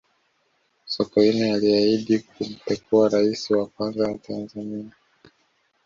sokoine 0.85 1.53
aliahidi 1.53 2.19
kumpekua 2.19 3.09
raisi 3.09 3.53
wa 3.53 3.65
kwanza 3.67 4.07
wa 4.07 4.17
tanzania 4.17 4.91